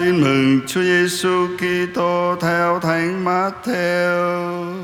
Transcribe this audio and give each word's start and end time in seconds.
Tin 0.00 0.20
mừng 0.20 0.60
Chúa 0.66 0.82
Giêsu 0.82 1.48
Kitô 1.56 2.36
theo 2.40 2.80
Thánh 2.80 3.24
Matthew. 3.24 4.74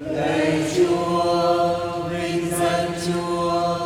Lạy 0.00 0.72
Chúa, 0.76 2.08
vinh 2.08 2.50
danh 2.50 2.90
Chúa. 3.06 3.78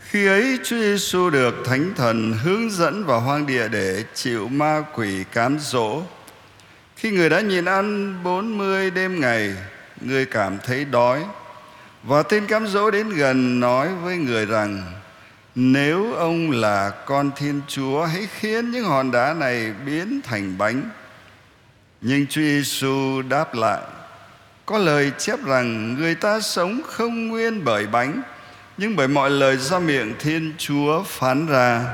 Khi 0.00 0.26
ấy 0.26 0.58
Chúa 0.64 0.76
Giêsu 0.76 1.30
được 1.30 1.54
Thánh 1.64 1.94
Thần 1.96 2.32
hướng 2.32 2.70
dẫn 2.70 3.04
vào 3.04 3.20
hoang 3.20 3.46
địa 3.46 3.68
để 3.68 4.04
chịu 4.14 4.48
ma 4.48 4.84
quỷ 4.94 5.24
cám 5.32 5.58
dỗ. 5.60 6.02
Khi 6.96 7.10
người 7.10 7.28
đã 7.28 7.40
nhịn 7.40 7.64
ăn 7.64 8.14
40 8.24 8.90
đêm 8.90 9.20
ngày, 9.20 9.54
người 10.00 10.26
cảm 10.26 10.58
thấy 10.66 10.84
đói. 10.84 11.24
Và 12.02 12.22
tên 12.22 12.46
cám 12.46 12.66
dỗ 12.66 12.90
đến 12.90 13.08
gần 13.08 13.60
nói 13.60 13.88
với 14.02 14.16
người 14.16 14.46
rằng 14.46 14.99
nếu 15.54 16.12
ông 16.14 16.50
là 16.50 16.90
con 16.90 17.30
Thiên 17.36 17.60
Chúa, 17.68 18.04
Hãy 18.04 18.28
khiến 18.38 18.70
những 18.70 18.84
hòn 18.84 19.10
đá 19.10 19.34
này 19.34 19.72
biến 19.86 20.20
thành 20.24 20.58
bánh. 20.58 20.90
Nhưng 22.00 22.26
Chúa 22.26 22.40
Giêsu 22.40 23.22
đáp 23.22 23.54
lại, 23.54 23.80
Có 24.66 24.78
lời 24.78 25.12
chép 25.18 25.44
rằng 25.44 25.94
Người 25.94 26.14
ta 26.14 26.40
sống 26.40 26.80
không 26.86 27.28
nguyên 27.28 27.64
bởi 27.64 27.86
bánh, 27.86 28.22
Nhưng 28.76 28.96
bởi 28.96 29.08
mọi 29.08 29.30
lời 29.30 29.56
ra 29.56 29.78
miệng 29.78 30.14
Thiên 30.18 30.52
Chúa 30.58 31.02
phán 31.02 31.46
ra. 31.46 31.84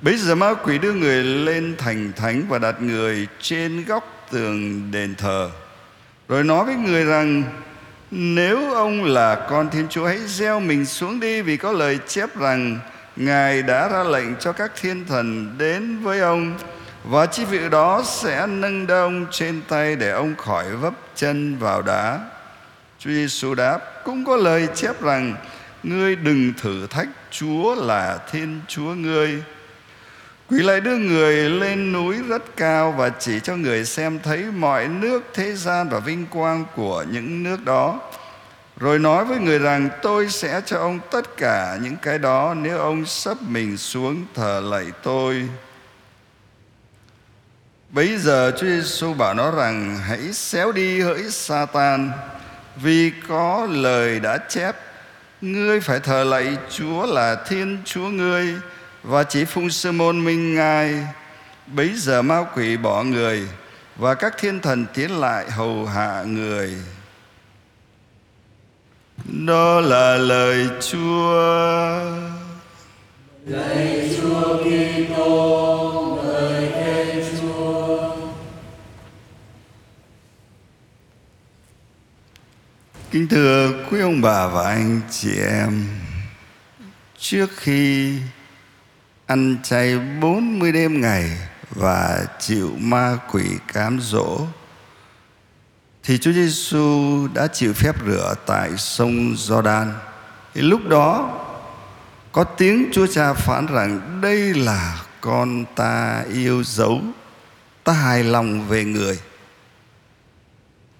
Bây 0.00 0.16
giờ 0.16 0.34
ma 0.34 0.54
quỷ 0.54 0.78
đưa 0.78 0.92
người 0.92 1.24
lên 1.24 1.74
thành 1.78 2.12
thánh 2.16 2.42
Và 2.48 2.58
đặt 2.58 2.82
người 2.82 3.26
trên 3.40 3.84
góc 3.84 4.26
tường 4.30 4.90
đền 4.90 5.14
thờ. 5.14 5.50
Rồi 6.28 6.44
nói 6.44 6.64
với 6.64 6.74
người 6.74 7.04
rằng 7.04 7.42
nếu 8.16 8.74
ông 8.74 9.04
là 9.04 9.46
con 9.50 9.70
Thiên 9.70 9.86
Chúa, 9.90 10.06
hãy 10.06 10.18
gieo 10.26 10.60
mình 10.60 10.86
xuống 10.86 11.20
đi, 11.20 11.42
vì 11.42 11.56
có 11.56 11.72
lời 11.72 11.98
chép 12.06 12.36
rằng 12.36 12.78
Ngài 13.16 13.62
đã 13.62 13.88
ra 13.88 14.02
lệnh 14.02 14.36
cho 14.40 14.52
các 14.52 14.72
thiên 14.80 15.06
thần 15.06 15.54
đến 15.58 15.98
với 16.02 16.20
ông, 16.20 16.54
và 17.04 17.26
chi 17.26 17.44
vị 17.44 17.60
đó 17.70 18.02
sẽ 18.06 18.46
nâng 18.46 18.86
đỡ 18.86 19.02
ông 19.02 19.26
trên 19.30 19.62
tay 19.68 19.96
để 19.96 20.10
ông 20.10 20.34
khỏi 20.36 20.76
vấp 20.76 20.94
chân 21.14 21.58
vào 21.58 21.82
đá. 21.82 22.20
Chúa 22.98 23.10
Giêsu 23.10 23.54
đáp, 23.54 23.78
cũng 24.04 24.24
có 24.24 24.36
lời 24.36 24.68
chép 24.74 25.02
rằng, 25.02 25.34
ngươi 25.82 26.16
đừng 26.16 26.52
thử 26.62 26.86
thách 26.86 27.08
Chúa 27.30 27.74
là 27.74 28.18
Thiên 28.32 28.60
Chúa 28.68 28.94
ngươi. 28.94 29.42
Quỷ 30.48 30.62
lại 30.62 30.80
đưa 30.80 30.96
người 30.96 31.50
lên 31.50 31.92
núi 31.92 32.16
rất 32.28 32.56
cao 32.56 32.92
và 32.92 33.08
chỉ 33.08 33.40
cho 33.40 33.56
người 33.56 33.84
xem 33.84 34.18
thấy 34.22 34.44
mọi 34.56 34.88
nước, 34.88 35.22
thế 35.34 35.52
gian 35.52 35.88
và 35.88 35.98
vinh 35.98 36.26
quang 36.26 36.64
của 36.76 37.04
những 37.10 37.42
nước 37.42 37.64
đó. 37.64 38.00
Rồi 38.76 38.98
nói 38.98 39.24
với 39.24 39.38
người 39.38 39.58
rằng, 39.58 39.88
tôi 40.02 40.28
sẽ 40.28 40.60
cho 40.66 40.78
ông 40.78 41.00
tất 41.10 41.36
cả 41.36 41.78
những 41.82 41.96
cái 41.96 42.18
đó 42.18 42.54
nếu 42.54 42.78
ông 42.78 43.06
sắp 43.06 43.42
mình 43.42 43.76
xuống 43.76 44.24
thờ 44.34 44.62
lạy 44.64 44.86
tôi. 45.02 45.48
Bấy 47.90 48.18
giờ 48.18 48.52
Chúa 48.56 48.66
Giêsu 48.66 49.14
bảo 49.14 49.34
nó 49.34 49.50
rằng, 49.50 49.98
hãy 49.98 50.32
xéo 50.32 50.72
đi 50.72 51.00
hỡi 51.00 51.30
Satan, 51.30 52.12
vì 52.76 53.12
có 53.28 53.66
lời 53.70 54.20
đã 54.20 54.38
chép. 54.38 54.76
Ngươi 55.40 55.80
phải 55.80 56.00
thờ 56.00 56.24
lạy 56.24 56.56
Chúa 56.70 57.06
là 57.06 57.34
Thiên 57.34 57.78
Chúa 57.84 58.08
ngươi 58.08 58.54
và 59.02 59.24
chỉ 59.24 59.44
phụng 59.44 59.70
sự 59.70 59.92
môn 59.92 60.24
minh 60.24 60.54
ngài. 60.54 61.06
Bấy 61.66 61.92
giờ 61.96 62.22
ma 62.22 62.44
quỷ 62.54 62.76
bỏ 62.76 63.02
người 63.02 63.48
và 63.96 64.14
các 64.14 64.34
thiên 64.38 64.60
thần 64.60 64.86
tiến 64.94 65.20
lại 65.20 65.50
hầu 65.50 65.86
hạ 65.86 66.22
người 66.22 66.74
đó 69.24 69.80
là 69.80 70.16
lời 70.16 70.68
Chúa 70.90 71.34
Lạy 73.46 74.16
Chúa 74.20 74.58
Kitô, 74.58 76.20
lời 76.24 76.72
khen 76.74 77.24
Chúa. 77.40 78.14
Kính 83.10 83.28
thưa 83.28 83.72
quý 83.90 84.00
ông 84.00 84.20
bà 84.20 84.46
và 84.46 84.62
anh 84.62 85.00
chị 85.10 85.30
em 85.48 85.86
Trước 87.18 87.50
khi 87.56 88.12
ăn 89.26 89.56
chay 89.62 89.98
40 90.20 90.72
đêm 90.72 91.00
ngày 91.00 91.30
và 91.70 92.26
chịu 92.38 92.70
ma 92.78 93.18
quỷ 93.32 93.44
cám 93.72 93.98
dỗ 94.00 94.46
thì 96.04 96.18
Chúa 96.18 96.32
Giêsu 96.32 97.28
đã 97.34 97.46
chịu 97.46 97.72
phép 97.72 97.96
rửa 98.06 98.34
tại 98.46 98.70
sông 98.76 99.34
Giođan. 99.36 99.92
Thì 100.54 100.62
lúc 100.62 100.88
đó 100.88 101.40
có 102.32 102.44
tiếng 102.44 102.88
Chúa 102.92 103.06
Cha 103.06 103.32
phán 103.32 103.66
rằng 103.66 104.20
đây 104.22 104.54
là 104.54 105.04
con 105.20 105.64
ta 105.74 106.24
yêu 106.32 106.62
dấu, 106.64 107.00
ta 107.84 107.92
hài 107.92 108.24
lòng 108.24 108.68
về 108.68 108.84
người. 108.84 109.18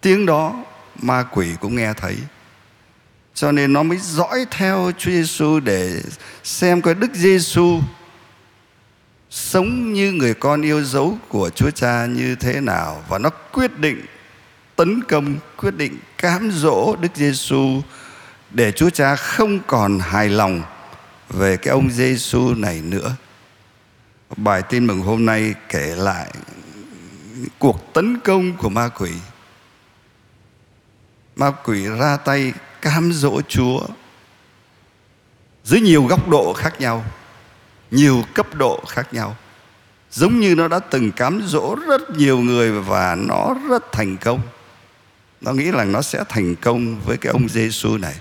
Tiếng 0.00 0.26
đó 0.26 0.64
ma 1.02 1.22
quỷ 1.22 1.48
cũng 1.60 1.76
nghe 1.76 1.92
thấy. 1.94 2.16
Cho 3.34 3.52
nên 3.52 3.72
nó 3.72 3.82
mới 3.82 3.98
dõi 3.98 4.46
theo 4.50 4.90
Chúa 4.98 5.10
Giêsu 5.10 5.60
để 5.60 6.02
xem 6.44 6.82
coi 6.82 6.94
Đức 6.94 7.14
Giêsu 7.14 7.80
sống 9.30 9.92
như 9.92 10.12
người 10.12 10.34
con 10.34 10.62
yêu 10.62 10.84
dấu 10.84 11.18
của 11.28 11.50
Chúa 11.50 11.70
Cha 11.70 12.06
như 12.06 12.34
thế 12.34 12.60
nào 12.60 13.04
và 13.08 13.18
nó 13.18 13.30
quyết 13.52 13.78
định 13.78 14.06
tấn 14.76 15.04
công 15.04 15.36
quyết 15.56 15.70
định 15.76 15.98
cám 16.18 16.50
dỗ 16.52 16.96
Đức 17.00 17.08
Giêsu 17.14 17.80
để 18.50 18.72
Chúa 18.72 18.90
Cha 18.90 19.16
không 19.16 19.60
còn 19.66 19.98
hài 19.98 20.28
lòng 20.28 20.62
về 21.28 21.56
cái 21.56 21.72
ông 21.72 21.90
Giêsu 21.90 22.54
này 22.54 22.82
nữa. 22.84 23.16
Bài 24.36 24.62
tin 24.62 24.86
mừng 24.86 25.00
hôm 25.00 25.26
nay 25.26 25.54
kể 25.68 25.94
lại 25.96 26.30
cuộc 27.58 27.94
tấn 27.94 28.20
công 28.20 28.56
của 28.56 28.68
ma 28.68 28.88
quỷ. 28.88 29.10
Ma 31.36 31.50
quỷ 31.50 31.86
ra 31.86 32.16
tay 32.16 32.52
cám 32.82 33.12
dỗ 33.12 33.40
Chúa 33.48 33.80
dưới 35.64 35.80
nhiều 35.80 36.06
góc 36.06 36.28
độ 36.28 36.52
khác 36.52 36.80
nhau, 36.80 37.04
nhiều 37.90 38.22
cấp 38.34 38.54
độ 38.54 38.84
khác 38.88 39.14
nhau. 39.14 39.36
Giống 40.10 40.40
như 40.40 40.54
nó 40.54 40.68
đã 40.68 40.78
từng 40.78 41.12
cám 41.12 41.42
dỗ 41.46 41.76
rất 41.88 42.10
nhiều 42.10 42.38
người 42.38 42.72
và 42.72 43.14
nó 43.14 43.54
rất 43.68 43.92
thành 43.92 44.16
công 44.16 44.40
nó 45.44 45.52
nghĩ 45.52 45.70
rằng 45.70 45.92
nó 45.92 46.02
sẽ 46.02 46.24
thành 46.28 46.54
công 46.54 47.00
với 47.00 47.16
cái 47.16 47.32
ông 47.32 47.48
Giêsu 47.48 47.98
này. 47.98 48.14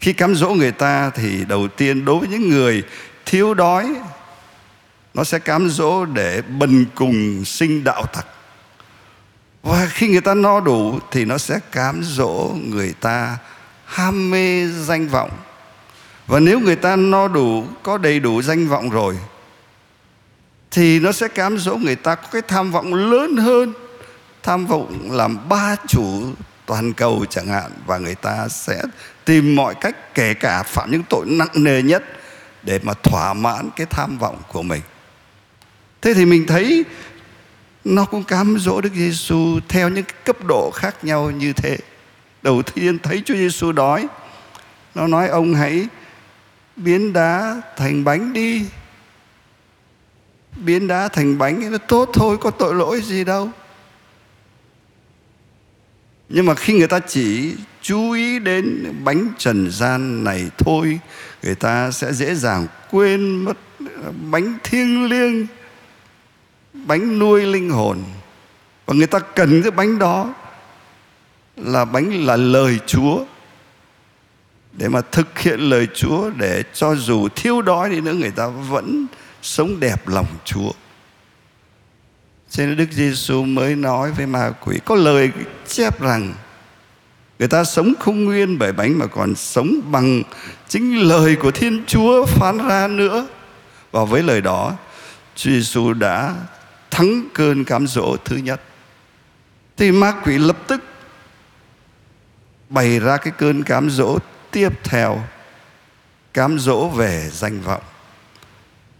Khi 0.00 0.12
cám 0.12 0.34
dỗ 0.34 0.48
người 0.48 0.72
ta 0.72 1.10
thì 1.10 1.44
đầu 1.44 1.68
tiên 1.68 2.04
đối 2.04 2.18
với 2.18 2.28
những 2.28 2.48
người 2.48 2.82
thiếu 3.26 3.54
đói, 3.54 3.94
nó 5.14 5.24
sẽ 5.24 5.38
cám 5.38 5.68
dỗ 5.68 6.04
để 6.04 6.42
bần 6.42 6.84
cùng 6.94 7.44
sinh 7.44 7.84
đạo 7.84 8.06
tặc 8.06 8.26
và 9.66 9.86
khi 9.86 10.08
người 10.08 10.20
ta 10.20 10.34
no 10.34 10.60
đủ 10.60 10.98
thì 11.10 11.24
nó 11.24 11.38
sẽ 11.38 11.60
cám 11.72 12.00
dỗ 12.04 12.50
người 12.64 12.94
ta 13.00 13.38
ham 13.84 14.30
mê 14.30 14.66
danh 14.66 15.08
vọng. 15.08 15.30
Và 16.26 16.40
nếu 16.40 16.60
người 16.60 16.76
ta 16.76 16.96
no 16.96 17.28
đủ, 17.28 17.64
có 17.82 17.98
đầy 17.98 18.20
đủ 18.20 18.42
danh 18.42 18.68
vọng 18.68 18.90
rồi, 18.90 19.18
thì 20.70 21.00
nó 21.00 21.12
sẽ 21.12 21.28
cám 21.28 21.58
dỗ 21.58 21.76
người 21.76 21.96
ta 21.96 22.14
có 22.14 22.28
cái 22.32 22.42
tham 22.42 22.72
vọng 22.72 22.94
lớn 22.94 23.36
hơn 23.36 23.72
tham 24.46 24.66
vọng 24.66 25.10
làm 25.10 25.48
ba 25.48 25.76
chủ 25.88 26.22
toàn 26.66 26.92
cầu 26.92 27.24
chẳng 27.30 27.46
hạn 27.46 27.70
và 27.86 27.98
người 27.98 28.14
ta 28.14 28.48
sẽ 28.48 28.82
tìm 29.24 29.56
mọi 29.56 29.74
cách 29.74 30.14
kể 30.14 30.34
cả 30.34 30.62
phạm 30.62 30.90
những 30.90 31.02
tội 31.10 31.26
nặng 31.28 31.48
nề 31.54 31.82
nhất 31.82 32.04
để 32.62 32.80
mà 32.82 32.92
thỏa 33.02 33.34
mãn 33.34 33.70
cái 33.76 33.86
tham 33.90 34.18
vọng 34.18 34.42
của 34.52 34.62
mình. 34.62 34.82
Thế 36.02 36.14
thì 36.14 36.24
mình 36.24 36.46
thấy 36.46 36.84
nó 37.84 38.04
cũng 38.04 38.24
cám 38.24 38.56
dỗ 38.58 38.80
Đức 38.80 38.92
Giêsu 38.94 39.60
theo 39.68 39.88
những 39.88 40.04
cấp 40.24 40.36
độ 40.44 40.70
khác 40.74 41.04
nhau 41.04 41.30
như 41.30 41.52
thế. 41.52 41.78
Đầu 42.42 42.62
tiên 42.62 42.98
thấy 42.98 43.22
Chúa 43.24 43.34
Giêsu 43.34 43.72
đói, 43.72 44.06
nó 44.94 45.06
nói 45.06 45.28
ông 45.28 45.54
hãy 45.54 45.86
biến 46.76 47.12
đá 47.12 47.62
thành 47.76 48.04
bánh 48.04 48.32
đi. 48.32 48.66
Biến 50.56 50.86
đá 50.86 51.08
thành 51.08 51.38
bánh 51.38 51.72
nó 51.72 51.78
tốt 51.78 52.10
thôi, 52.14 52.36
có 52.40 52.50
tội 52.50 52.74
lỗi 52.74 53.00
gì 53.00 53.24
đâu 53.24 53.50
nhưng 56.28 56.46
mà 56.46 56.54
khi 56.54 56.72
người 56.72 56.88
ta 56.88 56.98
chỉ 56.98 57.54
chú 57.82 58.10
ý 58.10 58.38
đến 58.38 58.94
bánh 59.04 59.28
trần 59.38 59.70
gian 59.70 60.24
này 60.24 60.50
thôi, 60.58 60.98
người 61.42 61.54
ta 61.54 61.90
sẽ 61.90 62.12
dễ 62.12 62.34
dàng 62.34 62.66
quên 62.90 63.44
mất 63.44 63.56
bánh 64.30 64.58
thiêng 64.64 65.04
liêng, 65.04 65.46
bánh 66.72 67.18
nuôi 67.18 67.42
linh 67.42 67.70
hồn. 67.70 67.98
Và 68.86 68.94
người 68.94 69.06
ta 69.06 69.18
cần 69.18 69.62
cái 69.62 69.70
bánh 69.70 69.98
đó 69.98 70.34
là 71.56 71.84
bánh 71.84 72.24
là 72.26 72.36
lời 72.36 72.78
chúa. 72.86 73.24
Để 74.72 74.88
mà 74.88 75.00
thực 75.00 75.38
hiện 75.38 75.60
lời 75.60 75.88
chúa, 75.94 76.30
để 76.30 76.62
cho 76.74 76.94
dù 76.94 77.28
thiếu 77.28 77.62
đói 77.62 77.90
đi 77.90 78.00
nữa, 78.00 78.12
người 78.12 78.30
ta 78.30 78.46
vẫn 78.46 79.06
sống 79.42 79.80
đẹp 79.80 80.08
lòng 80.08 80.26
chúa 80.44 80.70
cho 82.50 82.66
nên 82.66 82.76
Đức 82.76 82.92
Giêsu 82.92 83.44
mới 83.44 83.76
nói 83.76 84.12
với 84.12 84.26
ma 84.26 84.50
quỷ, 84.64 84.78
có 84.84 84.94
lời 84.94 85.30
chép 85.68 86.00
rằng, 86.00 86.34
người 87.38 87.48
ta 87.48 87.64
sống 87.64 87.92
không 88.00 88.24
nguyên 88.24 88.58
bởi 88.58 88.72
bánh 88.72 88.98
mà 88.98 89.06
còn 89.06 89.34
sống 89.34 89.80
bằng 89.90 90.22
chính 90.68 90.96
lời 90.98 91.36
của 91.36 91.50
Thiên 91.50 91.84
Chúa 91.86 92.26
phán 92.26 92.68
ra 92.68 92.88
nữa. 92.88 93.26
và 93.90 94.04
với 94.04 94.22
lời 94.22 94.40
đó, 94.40 94.72
Chúa 95.34 95.50
Giêsu 95.50 95.92
đã 95.92 96.34
thắng 96.90 97.24
cơn 97.34 97.64
cám 97.64 97.86
dỗ 97.86 98.16
thứ 98.24 98.36
nhất 98.36 98.60
thì 99.76 99.92
ma 99.92 100.12
quỷ 100.24 100.38
lập 100.38 100.56
tức 100.66 100.80
bày 102.68 102.98
ra 102.98 103.16
cái 103.16 103.32
cơn 103.38 103.62
cám 103.62 103.90
dỗ 103.90 104.18
tiếp 104.50 104.68
theo, 104.84 105.20
cám 106.34 106.58
dỗ 106.58 106.88
về 106.88 107.30
danh 107.32 107.60
vọng 107.60 107.82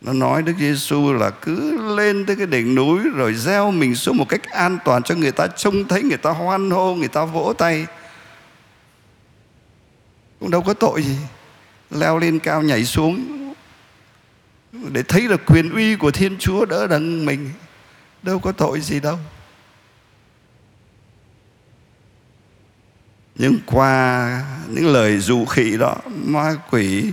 nó 0.01 0.13
nói 0.13 0.43
Đức 0.43 0.53
Giêsu 0.59 1.13
là 1.13 1.31
cứ 1.31 1.79
lên 1.97 2.27
tới 2.27 2.37
cái 2.37 2.47
đỉnh 2.47 2.75
núi 2.75 2.99
rồi 3.15 3.35
gieo 3.35 3.71
mình 3.71 3.95
xuống 3.95 4.17
một 4.17 4.29
cách 4.29 4.43
an 4.51 4.79
toàn 4.85 5.03
cho 5.03 5.15
người 5.15 5.33
ta 5.33 5.47
trông 5.47 5.89
thấy, 5.89 6.03
người 6.03 6.17
ta 6.17 6.31
hoan 6.31 6.71
hô, 6.71 6.95
người 6.95 7.09
ta 7.09 7.25
vỗ 7.25 7.53
tay. 7.59 7.87
Cũng 10.41 10.51
đâu 10.51 10.63
có 10.63 10.75
tội 10.75 11.03
gì. 11.03 11.17
Leo 11.91 12.19
lên 12.19 12.39
cao 12.39 12.63
nhảy 12.63 12.85
xuống 12.85 13.37
để 14.73 15.03
thấy 15.03 15.29
được 15.29 15.41
quyền 15.47 15.75
uy 15.75 15.97
của 15.97 16.11
Thiên 16.11 16.37
Chúa 16.39 16.65
đỡ 16.65 16.87
đần 16.87 17.27
mình. 17.27 17.51
Đâu 18.23 18.39
có 18.39 18.53
tội 18.53 18.81
gì 18.81 19.01
đâu. 19.01 19.19
Nhưng 23.35 23.59
qua 23.67 24.45
những 24.69 24.93
lời 24.93 25.19
dụ 25.19 25.45
khỉ 25.45 25.77
đó, 25.77 25.97
ma 26.25 26.55
quỷ 26.71 27.13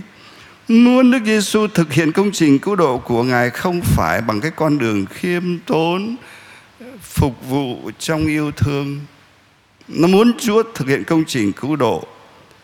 muốn 0.68 1.10
Đức 1.10 1.18
Giêsu 1.24 1.66
thực 1.66 1.92
hiện 1.92 2.12
công 2.12 2.30
trình 2.32 2.58
cứu 2.58 2.76
độ 2.76 2.98
của 2.98 3.22
Ngài 3.22 3.50
không 3.50 3.80
phải 3.80 4.20
bằng 4.20 4.40
cái 4.40 4.50
con 4.50 4.78
đường 4.78 5.06
khiêm 5.06 5.58
tốn, 5.58 6.16
phục 7.02 7.48
vụ 7.48 7.90
trong 7.98 8.26
yêu 8.26 8.50
thương. 8.50 9.00
Nó 9.88 10.08
muốn 10.08 10.32
Chúa 10.38 10.62
thực 10.74 10.88
hiện 10.88 11.04
công 11.04 11.24
trình 11.26 11.52
cứu 11.52 11.76
độ 11.76 12.06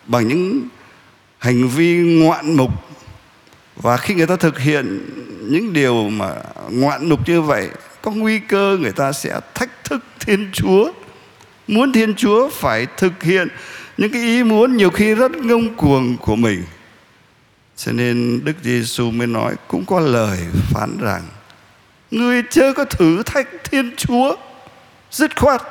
bằng 0.05 0.27
những 0.27 0.67
hành 1.37 1.67
vi 1.67 1.97
ngoạn 1.97 2.55
mục. 2.55 2.71
Và 3.75 3.97
khi 3.97 4.13
người 4.13 4.27
ta 4.27 4.35
thực 4.35 4.59
hiện 4.59 4.99
những 5.41 5.73
điều 5.73 6.09
mà 6.09 6.35
ngoạn 6.69 7.09
mục 7.09 7.29
như 7.29 7.41
vậy, 7.41 7.69
có 8.01 8.11
nguy 8.11 8.39
cơ 8.39 8.77
người 8.81 8.91
ta 8.91 9.11
sẽ 9.11 9.39
thách 9.53 9.83
thức 9.83 10.03
Thiên 10.19 10.49
Chúa. 10.53 10.91
Muốn 11.67 11.93
Thiên 11.93 12.13
Chúa 12.15 12.49
phải 12.49 12.87
thực 12.97 13.23
hiện 13.23 13.47
những 13.97 14.11
cái 14.11 14.21
ý 14.21 14.43
muốn 14.43 14.77
nhiều 14.77 14.89
khi 14.89 15.15
rất 15.15 15.31
ngông 15.31 15.75
cuồng 15.75 16.17
của 16.17 16.35
mình 16.35 16.63
cho 17.85 17.91
nên 17.91 18.45
Đức 18.45 18.55
Giêsu 18.61 19.11
mới 19.11 19.27
nói, 19.27 19.55
cũng 19.67 19.85
có 19.85 19.99
lời 19.99 20.39
phán 20.53 20.97
rằng, 20.97 21.27
người 22.11 22.43
chưa 22.49 22.73
có 22.73 22.85
thử 22.85 23.23
thách 23.23 23.47
Thiên 23.63 23.91
Chúa, 23.97 24.35
dứt 25.11 25.39
khoát 25.39 25.61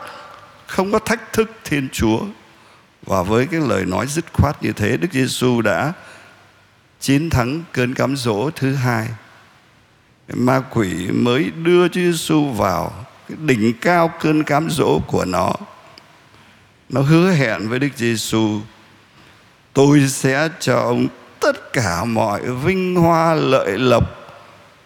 không 0.66 0.92
có 0.92 0.98
thách 0.98 1.32
thức 1.32 1.50
Thiên 1.64 1.88
Chúa. 1.92 2.20
Và 3.06 3.22
với 3.22 3.46
cái 3.46 3.60
lời 3.60 3.84
nói 3.84 4.06
dứt 4.06 4.24
khoát 4.32 4.62
như 4.62 4.72
thế, 4.72 4.96
Đức 4.96 5.08
Giêsu 5.12 5.60
đã 5.60 5.92
chiến 7.00 7.30
thắng 7.30 7.62
cơn 7.72 7.94
cám 7.94 8.16
dỗ 8.16 8.50
thứ 8.50 8.74
hai. 8.74 9.08
Ma 10.28 10.60
quỷ 10.60 11.10
mới 11.12 11.50
đưa 11.50 11.88
Chúa 11.88 12.00
Giêsu 12.00 12.44
vào 12.44 13.06
cái 13.28 13.38
đỉnh 13.40 13.72
cao 13.80 14.12
cơn 14.20 14.42
cám 14.42 14.70
dỗ 14.70 14.98
của 15.06 15.24
nó. 15.24 15.52
Nó 16.88 17.00
hứa 17.00 17.30
hẹn 17.30 17.68
với 17.68 17.78
Đức 17.78 17.90
Giêsu 17.96 18.60
tôi 19.72 20.08
sẽ 20.08 20.48
cho 20.60 20.76
ông 20.76 21.08
tất 21.52 21.73
cả 21.73 22.05
mọi 22.05 22.41
vinh 22.50 22.97
hoa 22.97 23.35
lợi 23.35 23.79
lộc 23.79 24.05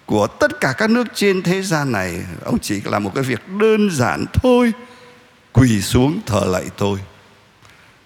của 0.06 0.26
tất 0.26 0.60
cả 0.60 0.74
các 0.78 0.90
nước 0.90 1.04
trên 1.14 1.42
thế 1.42 1.62
gian 1.62 1.92
này. 1.92 2.24
Ông 2.44 2.58
chỉ 2.58 2.80
làm 2.84 3.04
một 3.04 3.12
cái 3.14 3.24
việc 3.24 3.48
đơn 3.48 3.90
giản 3.90 4.24
thôi, 4.32 4.72
quỳ 5.52 5.80
xuống 5.80 6.20
thờ 6.26 6.40
lạy 6.46 6.64
tôi. 6.76 6.98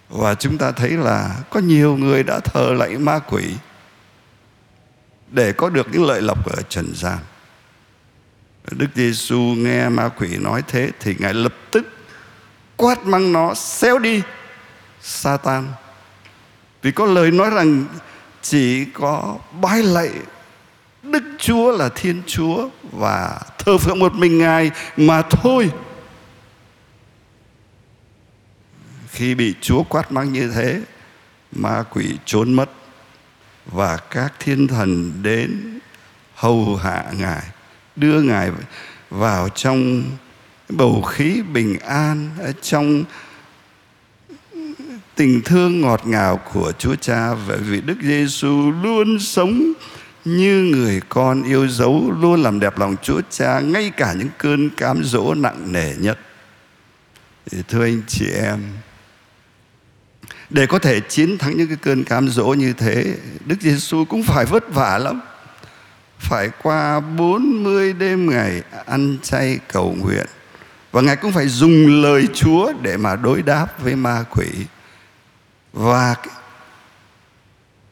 Và 0.09 0.35
chúng 0.35 0.59
ta 0.59 0.71
thấy 0.71 0.91
là 0.91 1.37
có 1.51 1.61
nhiều 1.61 1.97
người 1.97 2.23
đã 2.23 2.41
thờ 2.45 2.73
lạy 2.79 2.99
ma 2.99 3.19
quỷ 3.19 3.45
để 5.31 5.53
có 5.53 5.69
được 5.69 5.87
những 5.93 6.07
lợi 6.07 6.23
lộc 6.23 6.47
ở 6.47 6.63
trần 6.69 6.95
gian. 6.95 7.19
Đức 8.71 8.89
Giêsu 8.95 9.39
nghe 9.39 9.89
ma 9.89 10.09
quỷ 10.09 10.37
nói 10.37 10.63
thế 10.69 10.91
thì 11.01 11.15
ngài 11.19 11.35
lập 11.35 11.55
tức 11.71 11.87
quát 12.77 13.07
mắng 13.07 13.33
nó, 13.33 13.55
xéo 13.55 13.99
đi, 13.99 14.23
Satan. 15.03 15.67
Vì 16.83 16.93
có 16.93 17.07
lời 17.07 17.31
nói 17.31 17.51
rằng 17.51 17.85
chỉ 18.43 18.85
có 18.85 19.39
bái 19.61 19.83
lạy 19.83 20.11
Đức 21.03 21.23
Chúa 21.39 21.77
là 21.77 21.89
Thiên 21.89 22.23
Chúa 22.27 22.69
và 22.93 23.41
thờ 23.59 23.79
phượng 23.79 23.99
một 23.99 24.15
mình 24.15 24.39
Ngài 24.39 24.71
mà 24.97 25.23
thôi. 25.23 25.71
Khi 29.09 29.35
bị 29.35 29.55
Chúa 29.61 29.83
quát 29.83 30.13
mắng 30.13 30.33
như 30.33 30.53
thế, 30.55 30.81
ma 31.53 31.85
quỷ 31.91 32.19
trốn 32.25 32.53
mất 32.53 32.71
và 33.67 33.97
các 33.97 34.33
thiên 34.39 34.69
thần 34.69 35.23
đến 35.23 35.79
hầu 36.35 36.77
hạ 36.77 37.05
Ngài, 37.13 37.43
đưa 37.97 38.23
Ngài 38.23 38.51
vào 39.11 39.49
trong 39.49 40.05
bầu 40.69 41.03
khí 41.03 41.43
bình 41.53 41.79
an 41.79 42.31
trong 42.63 43.05
tình 45.19 45.43
thương 45.43 45.81
ngọt 45.81 46.07
ngào 46.07 46.37
của 46.53 46.73
Chúa 46.79 46.95
Cha 46.95 47.35
bởi 47.49 47.59
vì 47.59 47.81
Đức 47.81 47.97
Giêsu 48.03 48.73
luôn 48.83 49.19
sống 49.19 49.73
như 50.25 50.63
người 50.63 51.01
con 51.09 51.43
yêu 51.43 51.69
dấu 51.69 52.13
luôn 52.21 52.43
làm 52.43 52.61
đẹp 52.61 52.79
lòng 52.79 52.97
Chúa 53.03 53.21
Cha 53.31 53.61
ngay 53.61 53.91
cả 53.97 54.13
những 54.13 54.29
cơn 54.39 54.71
cám 54.71 55.05
dỗ 55.05 55.35
nặng 55.35 55.73
nề 55.73 55.95
nhất. 55.99 56.19
Thì 57.51 57.63
thưa 57.69 57.85
anh 57.85 58.03
chị 58.07 58.27
em, 58.43 58.61
để 60.51 60.67
có 60.67 60.79
thể 60.79 61.01
chiến 61.01 61.39
thắng 61.39 61.57
những 61.57 61.69
cái 61.69 61.77
cơn 61.83 62.05
cám 62.05 62.29
dỗ 62.29 62.47
như 62.47 62.73
thế, 62.73 63.15
Đức 63.47 63.57
Giêsu 63.61 64.05
cũng 64.05 64.23
phải 64.23 64.45
vất 64.45 64.75
vả 64.75 64.99
lắm. 64.99 65.21
Phải 66.19 66.51
qua 66.63 67.01
40 67.01 67.93
đêm 67.93 68.31
ngày 68.31 68.63
ăn 68.87 69.17
chay 69.23 69.59
cầu 69.73 69.97
nguyện. 69.99 70.27
Và 70.93 71.01
Ngài 71.01 71.17
cũng 71.17 71.33
phải 71.33 71.49
dùng 71.49 72.03
lời 72.03 72.27
Chúa 72.35 72.73
để 72.83 72.97
mà 72.97 73.17
đối 73.17 73.43
đáp 73.43 73.83
với 73.83 73.97
ma 73.97 74.25
quỷ 74.31 74.47
và 75.73 76.15
cái, 76.15 76.35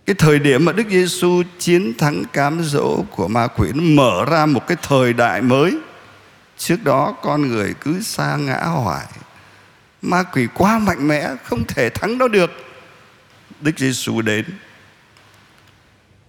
cái 0.06 0.14
thời 0.18 0.38
điểm 0.38 0.64
mà 0.64 0.72
Đức 0.72 0.86
Giêsu 0.90 1.42
chiến 1.58 1.94
thắng 1.98 2.24
cám 2.32 2.62
dỗ 2.62 3.04
của 3.10 3.28
ma 3.28 3.46
quỷ 3.46 3.68
nó 3.74 3.82
mở 3.82 4.24
ra 4.24 4.46
một 4.46 4.66
cái 4.66 4.76
thời 4.82 5.12
đại 5.12 5.42
mới. 5.42 5.78
Trước 6.58 6.84
đó 6.84 7.14
con 7.22 7.48
người 7.48 7.74
cứ 7.80 8.02
xa 8.02 8.36
ngã 8.36 8.60
hoài. 8.60 9.06
Ma 10.02 10.22
quỷ 10.22 10.46
quá 10.54 10.78
mạnh 10.78 11.08
mẽ 11.08 11.28
không 11.44 11.64
thể 11.64 11.90
thắng 11.90 12.18
nó 12.18 12.28
được. 12.28 12.50
Đức 13.60 13.78
Giêsu 13.78 14.20
đến. 14.20 14.44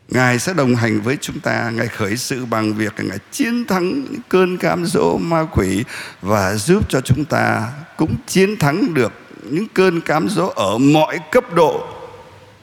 Ngài 0.10 0.40
sẽ 0.40 0.54
đồng 0.54 0.76
hành 0.76 1.02
với 1.02 1.18
chúng 1.22 1.40
ta 1.40 1.70
Ngài 1.70 1.88
khởi 1.88 2.18
sự 2.18 2.46
bằng 2.46 2.74
việc 2.74 2.94
Ngài 2.98 3.18
chiến 3.32 3.66
thắng 3.66 4.06
cơn 4.30 4.58
cám 4.58 4.86
dỗ 4.86 5.18
ma 5.18 5.46
quỷ 5.52 5.84
Và 6.22 6.56
giúp 6.56 6.90
cho 6.90 7.02
chúng 7.02 7.26
ta 7.26 7.72
cũng 7.98 8.16
chiến 8.28 8.58
thắng 8.58 8.94
được 8.94 9.14
những 9.52 9.68
cơn 9.74 10.02
cám 10.02 10.30
dỗ 10.30 10.48
ở 10.56 10.78
mọi 10.78 11.20
cấp 11.32 11.54
độ 11.54 11.88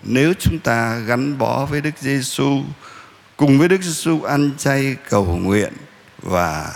nếu 0.03 0.33
chúng 0.41 0.59
ta 0.59 0.99
gắn 0.99 1.39
bó 1.39 1.67
với 1.67 1.81
Đức 1.81 1.99
Giêsu 1.99 2.61
cùng 3.37 3.59
với 3.59 3.69
Đức 3.69 3.83
Giêsu 3.83 4.23
ăn 4.23 4.51
chay 4.59 4.97
cầu 5.11 5.25
nguyện 5.25 5.73
và 6.23 6.73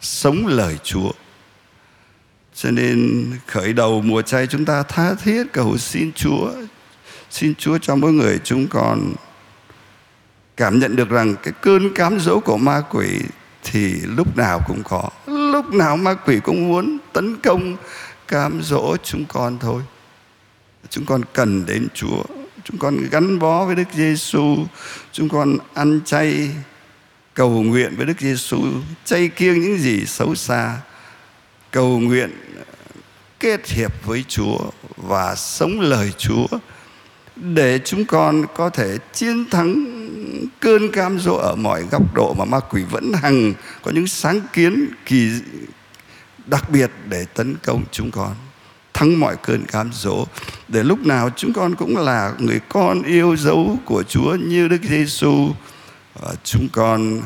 sống 0.00 0.46
lời 0.46 0.78
Chúa. 0.84 1.12
Cho 2.54 2.70
nên 2.70 3.30
khởi 3.46 3.72
đầu 3.72 4.00
mùa 4.00 4.22
chay 4.22 4.46
chúng 4.46 4.64
ta 4.64 4.82
tha 4.82 5.14
thiết 5.14 5.52
cầu 5.52 5.78
xin 5.78 6.12
Chúa, 6.12 6.50
xin 7.30 7.54
Chúa 7.54 7.78
cho 7.78 7.96
mỗi 7.96 8.12
người 8.12 8.38
chúng 8.44 8.66
con 8.66 9.12
cảm 10.56 10.78
nhận 10.78 10.96
được 10.96 11.08
rằng 11.08 11.34
cái 11.42 11.54
cơn 11.60 11.94
cám 11.94 12.20
dỗ 12.20 12.40
của 12.40 12.56
ma 12.56 12.82
quỷ 12.90 13.20
thì 13.62 13.94
lúc 14.16 14.36
nào 14.36 14.60
cũng 14.66 14.82
có, 14.84 15.08
lúc 15.26 15.74
nào 15.74 15.96
ma 15.96 16.14
quỷ 16.14 16.40
cũng 16.44 16.68
muốn 16.68 16.98
tấn 17.12 17.36
công 17.36 17.76
cám 18.30 18.60
dỗ 18.62 18.96
chúng 19.02 19.24
con 19.24 19.58
thôi. 19.58 19.82
Chúng 20.90 21.06
con 21.06 21.22
cần 21.32 21.66
đến 21.66 21.88
Chúa. 21.94 22.22
Chúng 22.64 22.78
con 22.78 22.96
gắn 23.10 23.38
bó 23.38 23.64
với 23.64 23.74
Đức 23.74 23.88
Giêsu. 23.94 24.56
Chúng 25.12 25.28
con 25.28 25.58
ăn 25.74 26.00
chay, 26.04 26.50
cầu 27.34 27.50
nguyện 27.50 27.94
với 27.96 28.06
Đức 28.06 28.20
Giêsu, 28.20 28.62
chay 29.04 29.28
kiêng 29.28 29.60
những 29.60 29.78
gì 29.78 30.06
xấu 30.06 30.34
xa. 30.34 30.76
Cầu 31.70 31.98
nguyện, 31.98 32.30
kết 33.40 33.68
hiệp 33.68 34.06
với 34.06 34.24
Chúa 34.28 34.58
và 34.96 35.34
sống 35.34 35.80
lời 35.80 36.12
Chúa 36.18 36.46
để 37.36 37.80
chúng 37.84 38.04
con 38.04 38.44
có 38.56 38.70
thể 38.70 38.98
chiến 39.12 39.50
thắng 39.50 39.84
cơn 40.60 40.92
cam 40.92 41.18
dỗ 41.18 41.34
ở 41.34 41.54
mọi 41.56 41.82
góc 41.90 42.14
độ 42.14 42.34
mà 42.38 42.44
ma 42.44 42.60
quỷ 42.60 42.82
vẫn 42.90 43.12
hằng, 43.12 43.54
có 43.82 43.90
những 43.90 44.06
sáng 44.06 44.40
kiến 44.52 44.88
kỳ 45.06 45.30
đặc 46.46 46.70
biệt 46.70 46.90
để 47.08 47.26
tấn 47.34 47.56
công 47.64 47.84
chúng 47.90 48.10
con, 48.10 48.34
thắng 48.94 49.20
mọi 49.20 49.36
cơn 49.42 49.64
cám 49.64 49.90
dỗ 49.92 50.26
để 50.68 50.82
lúc 50.82 51.06
nào 51.06 51.30
chúng 51.36 51.52
con 51.52 51.74
cũng 51.74 51.96
là 51.96 52.32
người 52.38 52.60
con 52.68 53.02
yêu 53.02 53.36
dấu 53.36 53.76
của 53.84 54.02
Chúa 54.02 54.34
như 54.34 54.68
Đức 54.68 54.82
Giêsu 54.82 55.48
và 56.20 56.34
chúng 56.44 56.68
con 56.72 57.20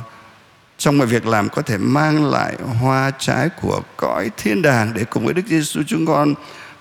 trong 0.78 0.98
mọi 0.98 1.06
việc 1.06 1.26
làm 1.26 1.48
có 1.48 1.62
thể 1.62 1.78
mang 1.78 2.24
lại 2.24 2.56
hoa 2.80 3.10
trái 3.18 3.48
của 3.62 3.80
cõi 3.96 4.30
thiên 4.36 4.62
đàng 4.62 4.92
để 4.94 5.04
cùng 5.04 5.24
với 5.24 5.34
Đức 5.34 5.46
Giêsu 5.46 5.80
chúng 5.86 6.06
con 6.06 6.34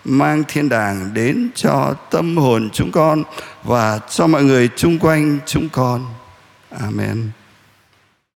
mang 0.06 0.44
thiên 0.48 0.70
đàng 0.70 1.14
đến 1.14 1.50
cho 1.56 1.94
tâm 2.12 2.38
hồn 2.38 2.70
chúng 2.74 2.92
con 2.92 3.24
và 3.64 4.00
cho 4.10 4.28
mọi 4.28 4.44
người 4.44 4.70
chung 4.76 5.00
quanh 5.00 5.40
chúng 5.46 5.70
con. 5.70 6.06
Amen. 6.82 7.32